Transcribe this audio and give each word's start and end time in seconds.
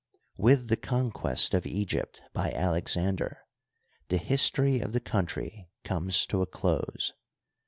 With 0.35 0.69
the 0.69 0.77
conquest 0.77 1.53
of 1.53 1.67
Egypt 1.67 2.23
by 2.33 2.49
Alexander 2.53 3.37
the 4.07 4.17
history 4.17 4.79
of 4.81 4.93
the 4.93 4.99
country 4.99 5.69
comes 5.83 6.25
to 6.25 6.41
a 6.41 6.47
close. 6.47 7.13